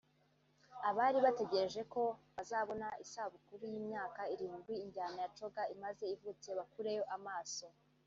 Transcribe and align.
Abari 0.89 1.19
bategereje 1.25 1.81
ko 1.93 2.03
bazabona 2.35 2.87
isabukuru 3.03 3.63
y’imyaka 3.71 4.21
irindwi 4.33 4.73
injyana 4.85 5.17
ya 5.23 5.29
Coga 5.37 5.63
imaze 5.75 6.03
ivutse 6.15 6.49
bakureyo 6.59 7.03
amaso 7.17 7.65